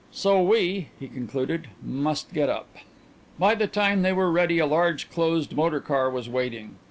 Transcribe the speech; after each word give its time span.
"So 0.11 0.41
we," 0.41 0.87
he 0.99 1.07
concluded, 1.07 1.67
"must 1.85 2.33
get 2.33 2.49
up." 2.49 2.75
By 3.37 3.53
the 3.53 3.67
time 3.67 4.01
they 4.01 4.13
were 4.13 4.31
ready 4.31 4.57
a 4.57 4.65
large 4.65 5.11
closed 5.11 5.55
motor 5.55 5.79
car 5.79 6.09
was 6.09 6.27
waiting. 6.27 6.77